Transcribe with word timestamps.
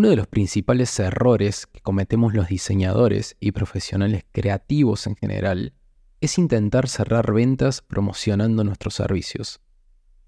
Uno 0.00 0.08
de 0.08 0.16
los 0.16 0.28
principales 0.28 0.98
errores 0.98 1.66
que 1.66 1.82
cometemos 1.82 2.32
los 2.32 2.48
diseñadores 2.48 3.36
y 3.38 3.52
profesionales 3.52 4.24
creativos 4.32 5.06
en 5.06 5.14
general 5.14 5.74
es 6.22 6.38
intentar 6.38 6.88
cerrar 6.88 7.34
ventas 7.34 7.82
promocionando 7.82 8.64
nuestros 8.64 8.94
servicios. 8.94 9.60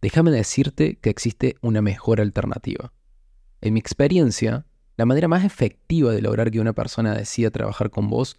Déjame 0.03 0.31
decirte 0.31 0.97
que 0.97 1.09
existe 1.09 1.57
una 1.63 1.81
mejor 1.81 2.21
alternativa. 2.21 2.93
En 3.63 3.73
mi 3.73 3.81
experiencia, 3.81 4.67
la 4.99 5.07
manera 5.07 5.27
más 5.27 5.43
efectiva 5.43 6.13
de 6.13 6.21
lograr 6.21 6.51
que 6.51 6.61
una 6.61 6.75
persona 6.75 7.15
decida 7.15 7.51
trabajar 7.51 7.89
con 7.89 8.11
vos 8.11 8.37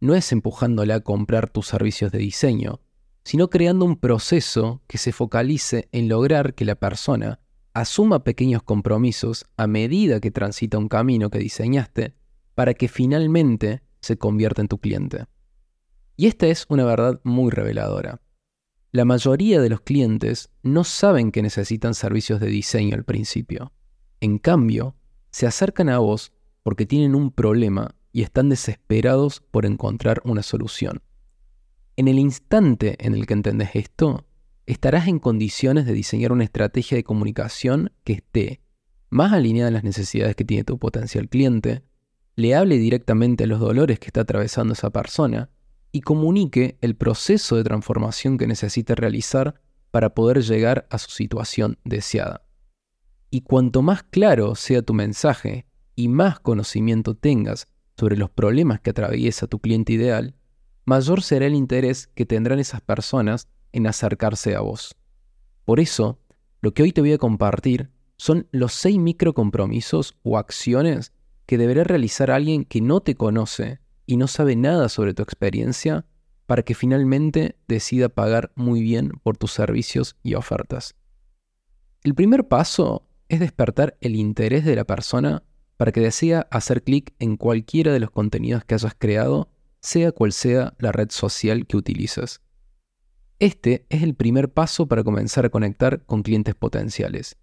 no 0.00 0.16
es 0.16 0.32
empujándola 0.32 0.96
a 0.96 1.00
comprar 1.00 1.48
tus 1.48 1.68
servicios 1.68 2.10
de 2.10 2.18
diseño, 2.18 2.80
sino 3.22 3.50
creando 3.50 3.84
un 3.84 3.98
proceso 3.98 4.82
que 4.88 4.98
se 4.98 5.12
focalice 5.12 5.88
en 5.92 6.08
lograr 6.08 6.54
que 6.54 6.64
la 6.64 6.74
persona 6.74 7.38
asuma 7.74 8.24
pequeños 8.24 8.62
compromisos 8.62 9.44
a 9.56 9.66
medida 9.66 10.20
que 10.20 10.30
transita 10.30 10.78
un 10.78 10.88
camino 10.88 11.30
que 11.30 11.38
diseñaste 11.38 12.14
para 12.54 12.74
que 12.74 12.88
finalmente 12.88 13.82
se 14.00 14.18
convierta 14.18 14.60
en 14.60 14.68
tu 14.68 14.78
cliente. 14.78 15.26
Y 16.16 16.26
esta 16.26 16.46
es 16.46 16.66
una 16.68 16.84
verdad 16.84 17.20
muy 17.24 17.50
reveladora. 17.50 18.20
La 18.90 19.06
mayoría 19.06 19.60
de 19.60 19.70
los 19.70 19.80
clientes 19.80 20.50
no 20.62 20.84
saben 20.84 21.32
que 21.32 21.40
necesitan 21.40 21.94
servicios 21.94 22.40
de 22.40 22.48
diseño 22.48 22.94
al 22.94 23.04
principio. 23.04 23.72
En 24.20 24.38
cambio, 24.38 24.96
se 25.30 25.46
acercan 25.46 25.88
a 25.88 25.98
vos 25.98 26.32
porque 26.62 26.84
tienen 26.84 27.14
un 27.14 27.30
problema 27.30 27.94
y 28.12 28.22
están 28.22 28.50
desesperados 28.50 29.40
por 29.50 29.64
encontrar 29.64 30.20
una 30.24 30.42
solución. 30.42 31.00
En 31.96 32.08
el 32.08 32.18
instante 32.18 32.96
en 33.04 33.14
el 33.14 33.26
que 33.26 33.32
entendés 33.32 33.70
esto, 33.74 34.26
estarás 34.72 35.06
en 35.06 35.18
condiciones 35.18 35.86
de 35.86 35.92
diseñar 35.92 36.32
una 36.32 36.44
estrategia 36.44 36.96
de 36.96 37.04
comunicación 37.04 37.92
que 38.04 38.14
esté 38.14 38.60
más 39.10 39.32
alineada 39.32 39.68
a 39.68 39.72
las 39.72 39.84
necesidades 39.84 40.34
que 40.34 40.44
tiene 40.44 40.64
tu 40.64 40.78
potencial 40.78 41.28
cliente, 41.28 41.82
le 42.34 42.54
hable 42.54 42.78
directamente 42.78 43.44
a 43.44 43.46
los 43.46 43.60
dolores 43.60 43.98
que 43.98 44.06
está 44.06 44.22
atravesando 44.22 44.72
esa 44.72 44.90
persona 44.90 45.50
y 45.92 46.00
comunique 46.00 46.78
el 46.80 46.96
proceso 46.96 47.56
de 47.56 47.64
transformación 47.64 48.38
que 48.38 48.46
necesita 48.46 48.94
realizar 48.94 49.60
para 49.90 50.14
poder 50.14 50.42
llegar 50.42 50.86
a 50.90 50.96
su 50.96 51.10
situación 51.10 51.78
deseada. 51.84 52.46
Y 53.30 53.42
cuanto 53.42 53.82
más 53.82 54.02
claro 54.02 54.54
sea 54.54 54.80
tu 54.80 54.94
mensaje 54.94 55.66
y 55.94 56.08
más 56.08 56.40
conocimiento 56.40 57.14
tengas 57.14 57.68
sobre 57.98 58.16
los 58.16 58.30
problemas 58.30 58.80
que 58.80 58.90
atraviesa 58.90 59.46
tu 59.46 59.58
cliente 59.58 59.92
ideal, 59.92 60.34
mayor 60.86 61.22
será 61.22 61.46
el 61.46 61.54
interés 61.54 62.06
que 62.06 62.24
tendrán 62.24 62.58
esas 62.58 62.80
personas 62.80 63.48
en 63.72 63.86
acercarse 63.86 64.54
a 64.54 64.60
vos. 64.60 64.96
Por 65.64 65.80
eso, 65.80 66.20
lo 66.60 66.74
que 66.74 66.82
hoy 66.82 66.92
te 66.92 67.00
voy 67.00 67.12
a 67.12 67.18
compartir 67.18 67.90
son 68.16 68.46
los 68.52 68.72
seis 68.72 68.98
microcompromisos 68.98 70.16
o 70.22 70.38
acciones 70.38 71.12
que 71.46 71.58
deberá 71.58 71.84
realizar 71.84 72.30
alguien 72.30 72.64
que 72.64 72.80
no 72.80 73.00
te 73.00 73.14
conoce 73.14 73.80
y 74.06 74.16
no 74.16 74.28
sabe 74.28 74.56
nada 74.56 74.88
sobre 74.88 75.14
tu 75.14 75.22
experiencia 75.22 76.06
para 76.46 76.62
que 76.62 76.74
finalmente 76.74 77.56
decida 77.66 78.08
pagar 78.08 78.52
muy 78.54 78.82
bien 78.82 79.10
por 79.22 79.36
tus 79.36 79.52
servicios 79.52 80.16
y 80.22 80.34
ofertas. 80.34 80.94
El 82.04 82.14
primer 82.14 82.48
paso 82.48 83.08
es 83.28 83.40
despertar 83.40 83.96
el 84.00 84.16
interés 84.16 84.64
de 84.64 84.76
la 84.76 84.84
persona 84.84 85.44
para 85.76 85.92
que 85.92 86.00
decida 86.00 86.46
hacer 86.50 86.82
clic 86.82 87.14
en 87.18 87.36
cualquiera 87.36 87.92
de 87.92 88.00
los 88.00 88.10
contenidos 88.10 88.64
que 88.64 88.74
hayas 88.74 88.94
creado, 88.96 89.50
sea 89.80 90.12
cual 90.12 90.32
sea 90.32 90.74
la 90.78 90.92
red 90.92 91.10
social 91.10 91.66
que 91.66 91.76
utilices. 91.76 92.40
Este 93.42 93.86
es 93.88 94.04
el 94.04 94.14
primer 94.14 94.52
paso 94.52 94.86
para 94.86 95.02
comenzar 95.02 95.44
a 95.44 95.48
conectar 95.48 96.04
con 96.04 96.22
clientes 96.22 96.54
potenciales. 96.54 97.38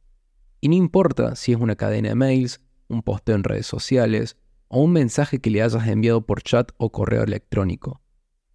Y 0.62 0.70
no 0.70 0.76
importa 0.76 1.36
si 1.36 1.52
es 1.52 1.60
una 1.60 1.76
cadena 1.76 2.08
de 2.08 2.16
mails, 2.16 2.62
un 2.88 3.04
posteo 3.04 3.36
en 3.36 3.44
redes 3.44 3.68
sociales 3.68 4.38
o 4.70 4.82
un 4.82 4.94
mensaje 4.94 5.42
que 5.42 5.50
le 5.50 5.62
hayas 5.62 5.86
enviado 5.90 6.26
por 6.26 6.42
chat 6.42 6.72
o 6.78 6.94
correo 6.94 7.24
electrónico. 7.24 8.00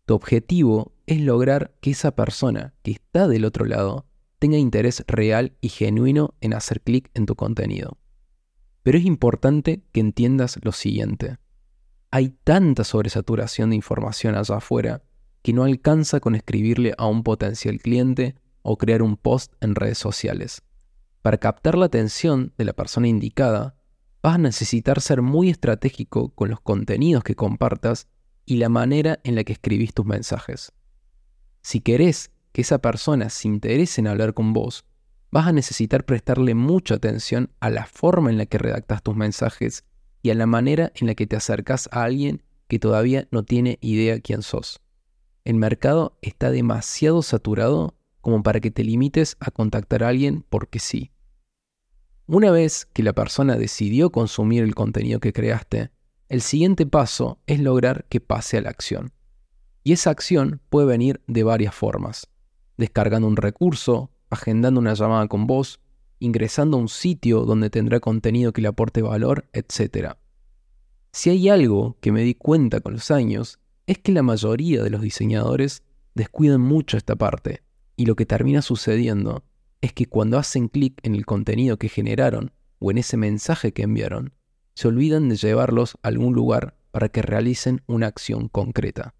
Tu 0.06 0.14
objetivo 0.14 0.94
es 1.04 1.20
lograr 1.20 1.74
que 1.82 1.90
esa 1.90 2.14
persona 2.14 2.72
que 2.82 2.92
está 2.92 3.28
del 3.28 3.44
otro 3.44 3.66
lado 3.66 4.06
tenga 4.38 4.56
interés 4.56 5.04
real 5.06 5.52
y 5.60 5.68
genuino 5.68 6.32
en 6.40 6.54
hacer 6.54 6.80
clic 6.80 7.10
en 7.12 7.26
tu 7.26 7.36
contenido. 7.36 7.98
Pero 8.82 8.96
es 8.96 9.04
importante 9.04 9.84
que 9.92 10.00
entiendas 10.00 10.58
lo 10.62 10.72
siguiente. 10.72 11.36
Hay 12.10 12.30
tanta 12.42 12.84
sobresaturación 12.84 13.68
de 13.68 13.76
información 13.76 14.34
allá 14.34 14.56
afuera 14.56 15.02
que 15.44 15.52
no 15.52 15.64
alcanza 15.64 16.20
con 16.20 16.34
escribirle 16.34 16.94
a 16.96 17.06
un 17.06 17.22
potencial 17.22 17.78
cliente 17.78 18.34
o 18.62 18.78
crear 18.78 19.02
un 19.02 19.18
post 19.18 19.52
en 19.60 19.74
redes 19.74 19.98
sociales. 19.98 20.62
Para 21.20 21.36
captar 21.36 21.76
la 21.76 21.84
atención 21.84 22.54
de 22.56 22.64
la 22.64 22.72
persona 22.72 23.08
indicada, 23.08 23.76
vas 24.22 24.36
a 24.36 24.38
necesitar 24.38 25.02
ser 25.02 25.20
muy 25.20 25.50
estratégico 25.50 26.30
con 26.30 26.48
los 26.48 26.62
contenidos 26.62 27.24
que 27.24 27.34
compartas 27.34 28.08
y 28.46 28.56
la 28.56 28.70
manera 28.70 29.20
en 29.22 29.34
la 29.34 29.44
que 29.44 29.52
escribís 29.52 29.92
tus 29.92 30.06
mensajes. 30.06 30.72
Si 31.60 31.80
querés 31.80 32.30
que 32.52 32.62
esa 32.62 32.78
persona 32.78 33.28
se 33.28 33.46
interese 33.46 34.00
en 34.00 34.06
hablar 34.06 34.32
con 34.32 34.54
vos, 34.54 34.86
vas 35.30 35.46
a 35.46 35.52
necesitar 35.52 36.06
prestarle 36.06 36.54
mucha 36.54 36.94
atención 36.94 37.50
a 37.60 37.68
la 37.68 37.84
forma 37.84 38.30
en 38.30 38.38
la 38.38 38.46
que 38.46 38.56
redactas 38.56 39.02
tus 39.02 39.14
mensajes 39.14 39.84
y 40.22 40.30
a 40.30 40.34
la 40.34 40.46
manera 40.46 40.90
en 40.94 41.06
la 41.06 41.14
que 41.14 41.26
te 41.26 41.36
acercas 41.36 41.90
a 41.92 42.04
alguien 42.04 42.42
que 42.66 42.78
todavía 42.78 43.28
no 43.30 43.42
tiene 43.42 43.76
idea 43.82 44.20
quién 44.20 44.40
sos 44.40 44.80
el 45.44 45.56
mercado 45.56 46.16
está 46.22 46.50
demasiado 46.50 47.22
saturado 47.22 47.94
como 48.20 48.42
para 48.42 48.60
que 48.60 48.70
te 48.70 48.82
limites 48.82 49.36
a 49.40 49.50
contactar 49.50 50.02
a 50.02 50.08
alguien 50.08 50.44
porque 50.48 50.78
sí. 50.78 51.10
Una 52.26 52.50
vez 52.50 52.86
que 52.86 53.02
la 53.02 53.12
persona 53.12 53.56
decidió 53.56 54.10
consumir 54.10 54.64
el 54.64 54.74
contenido 54.74 55.20
que 55.20 55.34
creaste, 55.34 55.90
el 56.30 56.40
siguiente 56.40 56.86
paso 56.86 57.38
es 57.46 57.60
lograr 57.60 58.06
que 58.08 58.20
pase 58.20 58.56
a 58.56 58.62
la 58.62 58.70
acción. 58.70 59.12
Y 59.82 59.92
esa 59.92 60.08
acción 60.08 60.62
puede 60.70 60.86
venir 60.86 61.20
de 61.26 61.42
varias 61.42 61.74
formas. 61.74 62.28
Descargando 62.78 63.28
un 63.28 63.36
recurso, 63.36 64.10
agendando 64.30 64.80
una 64.80 64.94
llamada 64.94 65.28
con 65.28 65.46
vos, 65.46 65.80
ingresando 66.18 66.78
a 66.78 66.80
un 66.80 66.88
sitio 66.88 67.40
donde 67.40 67.68
tendrá 67.68 68.00
contenido 68.00 68.54
que 68.54 68.62
le 68.62 68.68
aporte 68.68 69.02
valor, 69.02 69.44
etc. 69.52 70.14
Si 71.12 71.28
hay 71.28 71.50
algo 71.50 71.98
que 72.00 72.10
me 72.10 72.22
di 72.22 72.34
cuenta 72.34 72.80
con 72.80 72.94
los 72.94 73.10
años 73.10 73.58
es 73.86 73.98
que 73.98 74.12
la 74.12 74.22
mayoría 74.22 74.82
de 74.82 74.90
los 74.90 75.02
diseñadores 75.02 75.82
descuidan 76.14 76.60
mucho 76.60 76.96
esta 76.96 77.16
parte 77.16 77.62
y 77.96 78.06
lo 78.06 78.16
que 78.16 78.26
termina 78.26 78.62
sucediendo 78.62 79.44
es 79.80 79.92
que 79.92 80.06
cuando 80.06 80.38
hacen 80.38 80.68
clic 80.68 80.98
en 81.02 81.14
el 81.14 81.26
contenido 81.26 81.76
que 81.76 81.88
generaron 81.88 82.52
o 82.78 82.90
en 82.90 82.98
ese 82.98 83.16
mensaje 83.16 83.72
que 83.72 83.82
enviaron, 83.82 84.32
se 84.74 84.88
olvidan 84.88 85.28
de 85.28 85.36
llevarlos 85.36 85.96
a 86.02 86.08
algún 86.08 86.34
lugar 86.34 86.76
para 86.90 87.08
que 87.08 87.22
realicen 87.22 87.82
una 87.86 88.06
acción 88.06 88.48
concreta. 88.48 89.14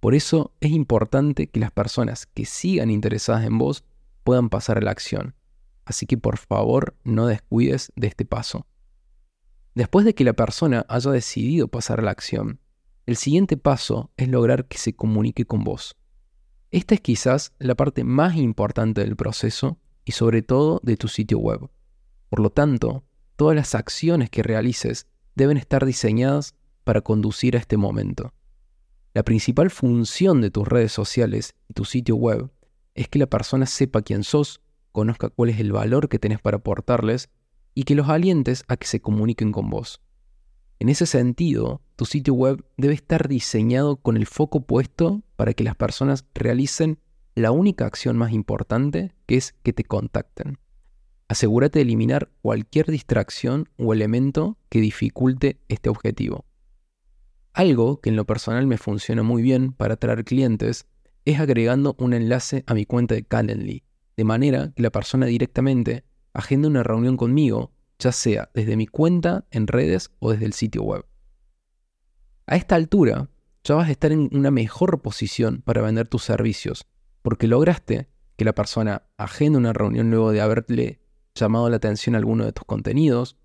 Por 0.00 0.14
eso 0.14 0.54
es 0.60 0.70
importante 0.70 1.48
que 1.48 1.60
las 1.60 1.70
personas 1.70 2.26
que 2.26 2.44
sigan 2.44 2.90
interesadas 2.90 3.44
en 3.44 3.58
vos 3.58 3.84
puedan 4.24 4.48
pasar 4.48 4.78
a 4.78 4.80
la 4.80 4.90
acción. 4.90 5.34
Así 5.84 6.06
que 6.06 6.16
por 6.16 6.38
favor 6.38 6.96
no 7.04 7.26
descuides 7.26 7.92
de 7.96 8.06
este 8.06 8.24
paso. 8.24 8.66
Después 9.74 10.04
de 10.04 10.14
que 10.14 10.24
la 10.24 10.32
persona 10.32 10.86
haya 10.88 11.10
decidido 11.10 11.68
pasar 11.68 12.00
a 12.00 12.02
la 12.02 12.10
acción, 12.10 12.60
el 13.06 13.16
siguiente 13.16 13.56
paso 13.56 14.10
es 14.16 14.28
lograr 14.28 14.66
que 14.66 14.78
se 14.78 14.94
comunique 14.94 15.44
con 15.44 15.64
vos. 15.64 15.96
Esta 16.70 16.94
es 16.94 17.00
quizás 17.00 17.52
la 17.58 17.74
parte 17.74 18.04
más 18.04 18.36
importante 18.36 19.02
del 19.02 19.16
proceso 19.16 19.78
y 20.04 20.12
sobre 20.12 20.42
todo 20.42 20.80
de 20.82 20.96
tu 20.96 21.08
sitio 21.08 21.38
web. 21.38 21.68
Por 22.28 22.40
lo 22.40 22.50
tanto, 22.50 23.04
todas 23.36 23.56
las 23.56 23.74
acciones 23.74 24.30
que 24.30 24.42
realices 24.42 25.06
deben 25.34 25.56
estar 25.56 25.84
diseñadas 25.84 26.54
para 26.84 27.00
conducir 27.00 27.56
a 27.56 27.58
este 27.58 27.76
momento. 27.76 28.32
La 29.14 29.22
principal 29.22 29.70
función 29.70 30.40
de 30.40 30.50
tus 30.50 30.66
redes 30.66 30.92
sociales 30.92 31.54
y 31.68 31.74
tu 31.74 31.84
sitio 31.84 32.16
web 32.16 32.50
es 32.94 33.08
que 33.08 33.18
la 33.18 33.26
persona 33.26 33.66
sepa 33.66 34.02
quién 34.02 34.24
sos, 34.24 34.62
conozca 34.92 35.28
cuál 35.28 35.50
es 35.50 35.60
el 35.60 35.72
valor 35.72 36.08
que 36.08 36.18
tenés 36.18 36.40
para 36.40 36.58
aportarles 36.58 37.28
y 37.74 37.82
que 37.82 37.94
los 37.94 38.08
alientes 38.08 38.64
a 38.68 38.76
que 38.76 38.86
se 38.86 39.00
comuniquen 39.00 39.52
con 39.52 39.68
vos. 39.68 40.00
En 40.78 40.88
ese 40.88 41.04
sentido, 41.04 41.81
tu 42.02 42.06
sitio 42.06 42.34
web 42.34 42.64
debe 42.76 42.94
estar 42.94 43.28
diseñado 43.28 43.94
con 43.94 44.16
el 44.16 44.26
foco 44.26 44.62
puesto 44.62 45.22
para 45.36 45.54
que 45.54 45.62
las 45.62 45.76
personas 45.76 46.26
realicen 46.34 46.98
la 47.36 47.52
única 47.52 47.86
acción 47.86 48.16
más 48.16 48.32
importante, 48.32 49.12
que 49.26 49.36
es 49.36 49.54
que 49.62 49.72
te 49.72 49.84
contacten. 49.84 50.58
Asegúrate 51.28 51.78
de 51.78 51.84
eliminar 51.84 52.28
cualquier 52.42 52.90
distracción 52.90 53.68
o 53.76 53.92
elemento 53.92 54.58
que 54.68 54.80
dificulte 54.80 55.60
este 55.68 55.90
objetivo. 55.90 56.44
Algo 57.52 58.00
que 58.00 58.10
en 58.10 58.16
lo 58.16 58.26
personal 58.26 58.66
me 58.66 58.78
funciona 58.78 59.22
muy 59.22 59.40
bien 59.40 59.72
para 59.72 59.94
atraer 59.94 60.24
clientes 60.24 60.88
es 61.24 61.38
agregando 61.38 61.94
un 62.00 62.14
enlace 62.14 62.64
a 62.66 62.74
mi 62.74 62.84
cuenta 62.84 63.14
de 63.14 63.22
Calendly, 63.22 63.84
de 64.16 64.24
manera 64.24 64.72
que 64.74 64.82
la 64.82 64.90
persona 64.90 65.26
directamente 65.26 66.02
agende 66.32 66.66
una 66.66 66.82
reunión 66.82 67.16
conmigo 67.16 67.70
ya 68.00 68.10
sea 68.10 68.50
desde 68.54 68.76
mi 68.76 68.88
cuenta 68.88 69.46
en 69.52 69.68
redes 69.68 70.10
o 70.18 70.32
desde 70.32 70.46
el 70.46 70.52
sitio 70.52 70.82
web. 70.82 71.04
A 72.46 72.56
esta 72.56 72.74
altura, 72.74 73.28
ya 73.64 73.74
vas 73.76 73.88
a 73.88 73.92
estar 73.92 74.10
en 74.10 74.28
una 74.32 74.50
mejor 74.50 75.00
posición 75.02 75.62
para 75.62 75.82
vender 75.82 76.08
tus 76.08 76.24
servicios, 76.24 76.86
porque 77.22 77.46
lograste 77.46 78.08
que 78.36 78.44
la 78.44 78.54
persona 78.54 79.04
agende 79.16 79.58
una 79.58 79.72
reunión 79.72 80.10
luego 80.10 80.32
de 80.32 80.40
haberle 80.40 81.00
llamado 81.34 81.70
la 81.70 81.76
atención 81.76 82.14
a 82.14 82.18
alguno 82.18 82.44
de 82.44 82.52
tus 82.52 82.64
contenidos, 82.64 83.36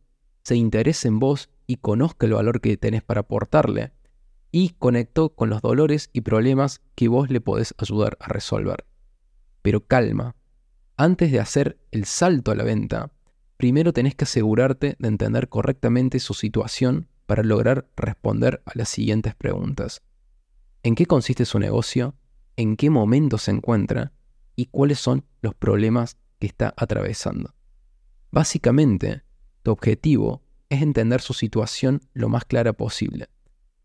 se 0.43 0.55
interese 0.55 1.07
en 1.07 1.19
vos 1.19 1.49
y 1.67 1.77
conozca 1.77 2.25
el 2.25 2.33
valor 2.33 2.61
que 2.61 2.77
tenés 2.77 3.03
para 3.03 3.21
aportarle, 3.21 3.93
y 4.51 4.69
conectó 4.79 5.35
con 5.35 5.49
los 5.49 5.61
dolores 5.61 6.09
y 6.13 6.21
problemas 6.21 6.81
que 6.95 7.09
vos 7.09 7.29
le 7.29 7.41
podés 7.41 7.75
ayudar 7.77 8.17
a 8.19 8.29
resolver. 8.29 8.85
Pero 9.61 9.85
calma, 9.85 10.35
antes 10.95 11.31
de 11.31 11.39
hacer 11.39 11.77
el 11.91 12.05
salto 12.05 12.51
a 12.51 12.55
la 12.55 12.63
venta, 12.63 13.11
primero 13.57 13.93
tenés 13.93 14.15
que 14.15 14.23
asegurarte 14.23 14.95
de 14.97 15.07
entender 15.07 15.49
correctamente 15.49 16.19
su 16.19 16.33
situación 16.33 17.07
para 17.27 17.43
lograr 17.43 17.87
responder 17.95 18.63
a 18.65 18.71
las 18.73 18.89
siguientes 18.89 19.35
preguntas. 19.35 20.01
¿En 20.81 20.95
qué 20.95 21.05
consiste 21.05 21.45
su 21.45 21.59
negocio? 21.59 22.15
¿En 22.55 22.75
qué 22.75 22.89
momento 22.89 23.37
se 23.37 23.51
encuentra? 23.51 24.13
¿Y 24.55 24.67
cuáles 24.67 24.99
son 24.99 25.25
los 25.41 25.53
problemas 25.53 26.17
que 26.39 26.47
está 26.47 26.73
atravesando? 26.75 27.53
Básicamente, 28.31 29.23
tu 29.61 29.71
objetivo 29.71 30.41
es 30.69 30.81
entender 30.81 31.21
su 31.21 31.33
situación 31.33 32.01
lo 32.13 32.29
más 32.29 32.45
clara 32.45 32.73
posible, 32.73 33.29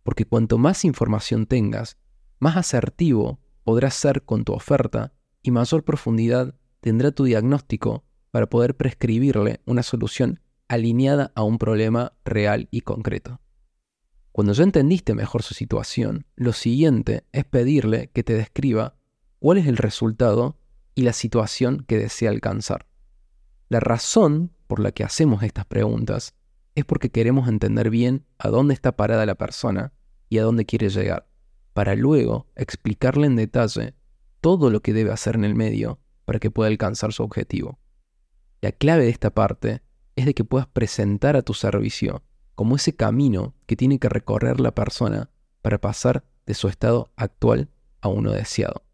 porque 0.02 0.24
cuanto 0.24 0.56
más 0.56 0.84
información 0.84 1.46
tengas, 1.46 1.98
más 2.38 2.56
asertivo 2.56 3.40
podrás 3.64 3.94
ser 3.94 4.22
con 4.22 4.44
tu 4.44 4.52
oferta 4.52 5.12
y 5.42 5.50
mayor 5.50 5.84
profundidad 5.84 6.54
tendrá 6.80 7.10
tu 7.10 7.24
diagnóstico 7.24 8.04
para 8.30 8.48
poder 8.48 8.76
prescribirle 8.76 9.60
una 9.64 9.82
solución 9.82 10.40
alineada 10.72 11.32
a 11.34 11.42
un 11.42 11.58
problema 11.58 12.14
real 12.24 12.68
y 12.70 12.80
concreto. 12.80 13.40
Cuando 14.32 14.54
ya 14.54 14.64
entendiste 14.64 15.14
mejor 15.14 15.42
su 15.42 15.52
situación, 15.52 16.24
lo 16.34 16.54
siguiente 16.54 17.24
es 17.32 17.44
pedirle 17.44 18.08
que 18.14 18.22
te 18.22 18.32
describa 18.32 18.96
cuál 19.38 19.58
es 19.58 19.66
el 19.66 19.76
resultado 19.76 20.56
y 20.94 21.02
la 21.02 21.12
situación 21.12 21.84
que 21.86 21.98
desea 21.98 22.30
alcanzar. 22.30 22.86
La 23.68 23.80
razón 23.80 24.52
por 24.66 24.80
la 24.80 24.92
que 24.92 25.04
hacemos 25.04 25.42
estas 25.42 25.66
preguntas 25.66 26.34
es 26.74 26.86
porque 26.86 27.10
queremos 27.10 27.48
entender 27.48 27.90
bien 27.90 28.24
a 28.38 28.48
dónde 28.48 28.72
está 28.72 28.96
parada 28.96 29.26
la 29.26 29.34
persona 29.34 29.92
y 30.30 30.38
a 30.38 30.42
dónde 30.42 30.64
quiere 30.64 30.88
llegar, 30.88 31.28
para 31.74 31.94
luego 31.96 32.46
explicarle 32.56 33.26
en 33.26 33.36
detalle 33.36 33.94
todo 34.40 34.70
lo 34.70 34.80
que 34.80 34.94
debe 34.94 35.12
hacer 35.12 35.34
en 35.34 35.44
el 35.44 35.54
medio 35.54 36.00
para 36.24 36.38
que 36.38 36.50
pueda 36.50 36.70
alcanzar 36.70 37.12
su 37.12 37.22
objetivo. 37.22 37.78
La 38.62 38.72
clave 38.72 39.04
de 39.04 39.10
esta 39.10 39.34
parte 39.34 39.82
es 40.16 40.26
de 40.26 40.34
que 40.34 40.44
puedas 40.44 40.66
presentar 40.66 41.36
a 41.36 41.42
tu 41.42 41.54
servicio 41.54 42.22
como 42.54 42.76
ese 42.76 42.94
camino 42.94 43.54
que 43.66 43.76
tiene 43.76 43.98
que 43.98 44.08
recorrer 44.08 44.60
la 44.60 44.74
persona 44.74 45.30
para 45.62 45.78
pasar 45.78 46.24
de 46.46 46.54
su 46.54 46.68
estado 46.68 47.12
actual 47.16 47.70
a 48.00 48.08
uno 48.08 48.32
deseado. 48.32 48.84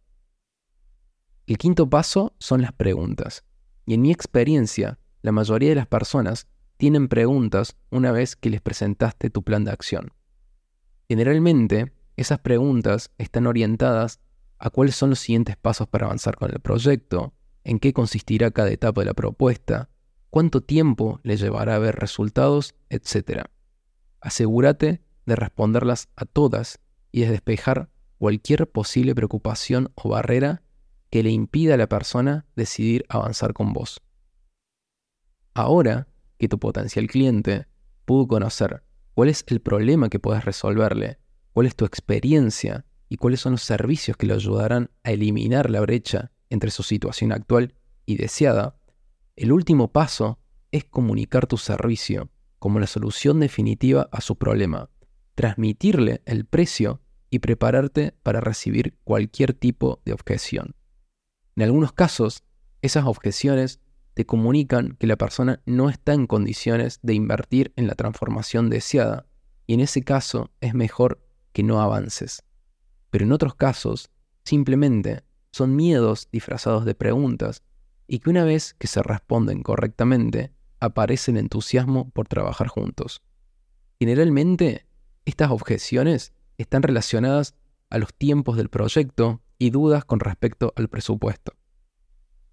El 1.46 1.58
quinto 1.58 1.88
paso 1.88 2.34
son 2.38 2.62
las 2.62 2.72
preguntas. 2.72 3.44
Y 3.86 3.94
en 3.94 4.02
mi 4.02 4.12
experiencia, 4.12 4.98
la 5.22 5.32
mayoría 5.32 5.70
de 5.70 5.76
las 5.76 5.86
personas 5.86 6.46
tienen 6.76 7.08
preguntas 7.08 7.76
una 7.90 8.12
vez 8.12 8.36
que 8.36 8.50
les 8.50 8.60
presentaste 8.60 9.30
tu 9.30 9.42
plan 9.42 9.64
de 9.64 9.72
acción. 9.72 10.12
Generalmente, 11.08 11.92
esas 12.16 12.38
preguntas 12.40 13.12
están 13.16 13.46
orientadas 13.46 14.20
a 14.58 14.70
cuáles 14.70 14.94
son 14.94 15.10
los 15.10 15.20
siguientes 15.20 15.56
pasos 15.56 15.88
para 15.88 16.06
avanzar 16.06 16.36
con 16.36 16.50
el 16.50 16.60
proyecto, 16.60 17.32
en 17.64 17.78
qué 17.78 17.92
consistirá 17.92 18.50
cada 18.50 18.70
etapa 18.70 19.00
de 19.00 19.06
la 19.06 19.14
propuesta, 19.14 19.88
cuánto 20.30 20.62
tiempo 20.62 21.20
le 21.22 21.36
llevará 21.36 21.76
a 21.76 21.78
ver 21.78 21.96
resultados, 21.96 22.74
etc. 22.90 23.44
Asegúrate 24.20 25.02
de 25.26 25.36
responderlas 25.36 26.08
a 26.16 26.24
todas 26.24 26.80
y 27.12 27.20
de 27.20 27.30
despejar 27.30 27.90
cualquier 28.18 28.68
posible 28.68 29.14
preocupación 29.14 29.92
o 29.94 30.08
barrera 30.08 30.62
que 31.10 31.22
le 31.22 31.30
impida 31.30 31.74
a 31.74 31.78
la 31.78 31.88
persona 31.88 32.46
decidir 32.56 33.04
avanzar 33.08 33.52
con 33.54 33.72
vos. 33.72 34.02
Ahora 35.54 36.08
que 36.38 36.48
tu 36.48 36.58
potencial 36.58 37.06
cliente 37.06 37.66
pudo 38.04 38.28
conocer 38.28 38.82
cuál 39.14 39.28
es 39.28 39.44
el 39.48 39.60
problema 39.60 40.08
que 40.08 40.20
puedes 40.20 40.44
resolverle, 40.44 41.18
cuál 41.52 41.66
es 41.66 41.74
tu 41.74 41.84
experiencia 41.84 42.84
y 43.08 43.16
cuáles 43.16 43.40
son 43.40 43.52
los 43.52 43.62
servicios 43.62 44.16
que 44.16 44.26
le 44.26 44.34
ayudarán 44.34 44.90
a 45.02 45.12
eliminar 45.12 45.70
la 45.70 45.80
brecha 45.80 46.30
entre 46.50 46.70
su 46.70 46.82
situación 46.82 47.32
actual 47.32 47.74
y 48.06 48.16
deseada, 48.16 48.77
el 49.38 49.52
último 49.52 49.92
paso 49.92 50.40
es 50.72 50.84
comunicar 50.84 51.46
tu 51.46 51.58
servicio 51.58 52.28
como 52.58 52.80
la 52.80 52.88
solución 52.88 53.38
definitiva 53.38 54.08
a 54.10 54.20
su 54.20 54.36
problema, 54.36 54.90
transmitirle 55.36 56.22
el 56.26 56.44
precio 56.44 57.00
y 57.30 57.38
prepararte 57.38 58.16
para 58.24 58.40
recibir 58.40 58.98
cualquier 59.04 59.54
tipo 59.54 60.02
de 60.04 60.12
objeción. 60.12 60.74
En 61.54 61.62
algunos 61.62 61.92
casos, 61.92 62.42
esas 62.82 63.04
objeciones 63.06 63.80
te 64.14 64.26
comunican 64.26 64.96
que 64.98 65.06
la 65.06 65.16
persona 65.16 65.62
no 65.66 65.88
está 65.88 66.14
en 66.14 66.26
condiciones 66.26 66.98
de 67.02 67.14
invertir 67.14 67.72
en 67.76 67.86
la 67.86 67.94
transformación 67.94 68.68
deseada 68.70 69.26
y 69.68 69.74
en 69.74 69.80
ese 69.80 70.02
caso 70.02 70.50
es 70.60 70.74
mejor 70.74 71.22
que 71.52 71.62
no 71.62 71.80
avances. 71.80 72.42
Pero 73.10 73.24
en 73.24 73.30
otros 73.30 73.54
casos, 73.54 74.10
simplemente 74.44 75.22
son 75.52 75.76
miedos 75.76 76.28
disfrazados 76.32 76.84
de 76.84 76.96
preguntas 76.96 77.62
y 78.08 78.18
que 78.18 78.30
una 78.30 78.42
vez 78.42 78.74
que 78.74 78.86
se 78.88 79.02
responden 79.02 79.62
correctamente, 79.62 80.50
aparece 80.80 81.30
el 81.30 81.36
entusiasmo 81.36 82.10
por 82.10 82.26
trabajar 82.26 82.66
juntos. 82.66 83.22
Generalmente, 84.00 84.86
estas 85.26 85.50
objeciones 85.50 86.32
están 86.56 86.82
relacionadas 86.82 87.54
a 87.90 87.98
los 87.98 88.14
tiempos 88.14 88.56
del 88.56 88.70
proyecto 88.70 89.42
y 89.58 89.70
dudas 89.70 90.04
con 90.04 90.20
respecto 90.20 90.72
al 90.76 90.88
presupuesto. 90.88 91.52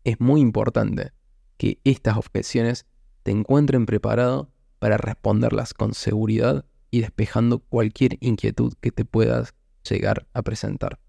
Es 0.03 0.19
muy 0.19 0.41
importante 0.41 1.13
que 1.57 1.79
estas 1.83 2.17
objeciones 2.17 2.85
te 3.23 3.31
encuentren 3.31 3.85
preparado 3.85 4.51
para 4.79 4.97
responderlas 4.97 5.73
con 5.73 5.93
seguridad 5.93 6.65
y 6.91 7.01
despejando 7.01 7.59
cualquier 7.59 8.17
inquietud 8.19 8.73
que 8.81 8.91
te 8.91 9.05
puedas 9.05 9.55
llegar 9.89 10.27
a 10.33 10.41
presentar. 10.41 10.99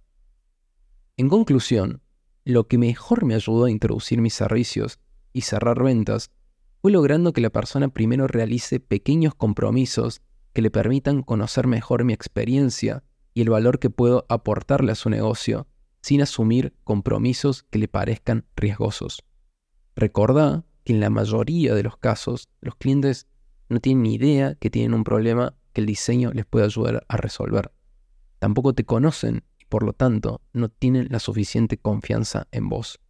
En 1.16 1.28
conclusión, 1.28 2.02
lo 2.46 2.68
que 2.68 2.78
mejor 2.78 3.24
me 3.24 3.34
ayudó 3.34 3.64
a 3.64 3.70
introducir 3.72 4.20
mis 4.20 4.32
servicios 4.32 5.00
y 5.32 5.40
cerrar 5.40 5.82
ventas 5.82 6.30
fue 6.80 6.92
logrando 6.92 7.32
que 7.32 7.40
la 7.40 7.50
persona 7.50 7.88
primero 7.88 8.28
realice 8.28 8.78
pequeños 8.78 9.34
compromisos 9.34 10.22
que 10.52 10.62
le 10.62 10.70
permitan 10.70 11.22
conocer 11.22 11.66
mejor 11.66 12.04
mi 12.04 12.12
experiencia 12.12 13.02
y 13.34 13.42
el 13.42 13.50
valor 13.50 13.80
que 13.80 13.90
puedo 13.90 14.26
aportarle 14.28 14.92
a 14.92 14.94
su 14.94 15.10
negocio 15.10 15.66
sin 16.02 16.22
asumir 16.22 16.72
compromisos 16.84 17.64
que 17.64 17.80
le 17.80 17.88
parezcan 17.88 18.46
riesgosos. 18.54 19.24
Recordá 19.96 20.64
que 20.84 20.92
en 20.92 21.00
la 21.00 21.10
mayoría 21.10 21.74
de 21.74 21.82
los 21.82 21.96
casos 21.96 22.48
los 22.60 22.76
clientes 22.76 23.26
no 23.68 23.80
tienen 23.80 24.04
ni 24.04 24.14
idea 24.14 24.54
que 24.54 24.70
tienen 24.70 24.94
un 24.94 25.02
problema 25.02 25.56
que 25.72 25.80
el 25.80 25.86
diseño 25.88 26.30
les 26.32 26.46
puede 26.46 26.66
ayudar 26.66 27.04
a 27.08 27.16
resolver. 27.16 27.72
Tampoco 28.38 28.72
te 28.72 28.84
conocen 28.84 29.42
por 29.68 29.82
lo 29.82 29.92
tanto 29.92 30.40
no 30.52 30.68
tienen 30.68 31.08
la 31.10 31.18
suficiente 31.18 31.78
confianza 31.78 32.46
en 32.50 32.68
vos. 32.68 33.00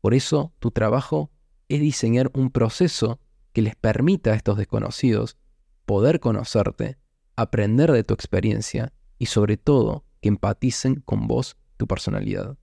Por 0.00 0.14
eso 0.14 0.52
tu 0.58 0.70
trabajo 0.70 1.30
es 1.68 1.80
diseñar 1.80 2.30
un 2.34 2.50
proceso 2.50 3.20
que 3.52 3.62
les 3.62 3.76
permita 3.76 4.30
a 4.30 4.34
estos 4.34 4.56
desconocidos 4.56 5.36
poder 5.86 6.20
conocerte, 6.20 6.98
aprender 7.36 7.92
de 7.92 8.04
tu 8.04 8.14
experiencia 8.14 8.92
y 9.18 9.26
sobre 9.26 9.56
todo 9.56 10.04
que 10.20 10.28
empaticen 10.28 11.02
con 11.04 11.26
vos, 11.26 11.56
tu 11.76 11.86
personalidad. 11.86 12.58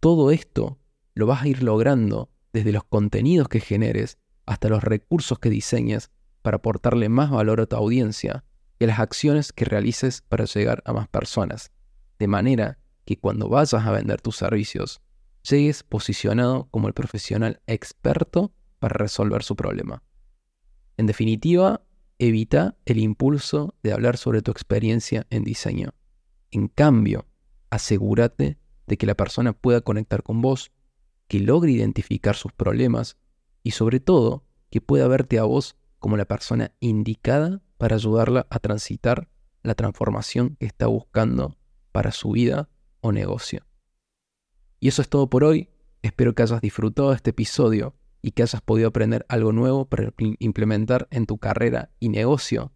Todo 0.00 0.30
esto 0.30 0.78
lo 1.14 1.26
vas 1.26 1.42
a 1.42 1.48
ir 1.48 1.62
logrando 1.62 2.30
desde 2.52 2.72
los 2.72 2.84
contenidos 2.84 3.48
que 3.48 3.60
generes 3.60 4.18
hasta 4.46 4.68
los 4.68 4.82
recursos 4.82 5.38
que 5.38 5.50
diseñes 5.50 6.10
para 6.42 6.56
aportarle 6.56 7.08
más 7.08 7.30
valor 7.30 7.60
a 7.60 7.66
tu 7.66 7.76
audiencia 7.76 8.44
y 8.78 8.84
a 8.84 8.88
las 8.88 8.98
acciones 8.98 9.52
que 9.52 9.64
realices 9.64 10.22
para 10.22 10.44
llegar 10.44 10.82
a 10.84 10.92
más 10.92 11.08
personas, 11.08 11.70
de 12.22 12.28
manera 12.28 12.78
que 13.04 13.18
cuando 13.18 13.48
vayas 13.48 13.84
a 13.84 13.90
vender 13.90 14.20
tus 14.20 14.36
servicios, 14.36 15.02
llegues 15.42 15.82
posicionado 15.82 16.68
como 16.70 16.86
el 16.86 16.94
profesional 16.94 17.60
experto 17.66 18.52
para 18.78 18.94
resolver 18.94 19.42
su 19.42 19.56
problema. 19.56 20.04
En 20.96 21.06
definitiva, 21.06 21.84
evita 22.20 22.76
el 22.84 22.98
impulso 22.98 23.74
de 23.82 23.92
hablar 23.92 24.18
sobre 24.18 24.40
tu 24.40 24.52
experiencia 24.52 25.26
en 25.30 25.42
diseño. 25.42 25.94
En 26.52 26.68
cambio, 26.68 27.26
asegúrate 27.70 28.56
de 28.86 28.96
que 28.96 29.06
la 29.06 29.16
persona 29.16 29.52
pueda 29.52 29.80
conectar 29.80 30.22
con 30.22 30.42
vos 30.42 30.70
que 31.26 31.40
logre 31.40 31.72
identificar 31.72 32.36
sus 32.36 32.52
problemas 32.52 33.16
y 33.64 33.72
sobre 33.72 33.98
todo 33.98 34.44
que 34.70 34.80
pueda 34.80 35.08
verte 35.08 35.40
a 35.40 35.42
vos 35.42 35.74
como 35.98 36.16
la 36.16 36.26
persona 36.26 36.70
indicada 36.78 37.62
para 37.78 37.96
ayudarla 37.96 38.46
a 38.48 38.60
transitar 38.60 39.28
la 39.64 39.74
transformación 39.74 40.54
que 40.60 40.66
está 40.66 40.86
buscando 40.86 41.56
para 41.92 42.12
su 42.12 42.32
vida 42.32 42.68
o 43.00 43.12
negocio. 43.12 43.64
Y 44.80 44.88
eso 44.88 45.02
es 45.02 45.08
todo 45.08 45.30
por 45.30 45.44
hoy. 45.44 45.68
Espero 46.02 46.34
que 46.34 46.42
hayas 46.42 46.60
disfrutado 46.60 47.12
este 47.12 47.30
episodio 47.30 47.94
y 48.20 48.32
que 48.32 48.42
hayas 48.42 48.60
podido 48.62 48.88
aprender 48.88 49.24
algo 49.28 49.52
nuevo 49.52 49.84
para 49.84 50.12
implementar 50.38 51.06
en 51.10 51.26
tu 51.26 51.38
carrera 51.38 51.90
y 52.00 52.08
negocio. 52.08 52.72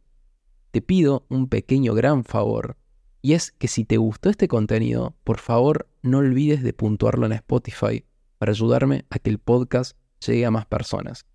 Te 0.70 0.82
pido 0.82 1.26
un 1.28 1.49
pequeño 1.49 1.94
gran 1.94 2.25
favor 2.25 2.76
y 3.23 3.32
es 3.32 3.50
que 3.50 3.66
si 3.66 3.85
te 3.85 3.96
gustó 3.96 4.30
este 4.30 4.46
contenido, 4.46 5.16
por 5.25 5.38
favor 5.38 5.88
no 6.02 6.18
olvides 6.18 6.62
de 6.62 6.73
puntuarlo 6.73 7.26
en 7.26 7.32
Spotify 7.32 8.04
para 8.38 8.52
ayudarme 8.52 9.04
a 9.11 9.18
que 9.18 9.30
el 9.30 9.38
podcast 9.38 9.96
llegue 10.25 10.46
a 10.46 10.50
más 10.52 10.66
personas. 10.66 11.26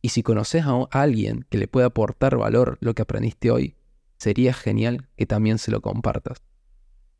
Y 0.00 0.10
si 0.10 0.22
conoces 0.22 0.64
a 0.64 0.84
alguien 0.90 1.44
que 1.50 1.58
le 1.58 1.68
pueda 1.68 1.88
aportar 1.88 2.36
valor 2.36 2.78
lo 2.80 2.94
que 2.94 3.02
aprendiste 3.02 3.50
hoy, 3.50 3.76
sería 4.16 4.54
genial 4.54 5.08
que 5.16 5.26
también 5.26 5.58
se 5.58 5.70
lo 5.70 5.82
compartas. 5.82 6.42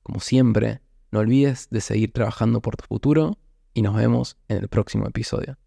Como 0.09 0.21
siempre, 0.21 0.81
no 1.11 1.19
olvides 1.19 1.69
de 1.71 1.83
seguir 1.83 2.12
trabajando 2.15 2.62
por 2.62 2.79
tu 2.79 2.87
futuro 2.87 3.37
y 3.75 3.83
nos 3.83 3.95
vemos 3.95 4.38
en 4.49 4.57
el 4.57 4.69
próximo 4.69 5.07
episodio. 5.07 5.59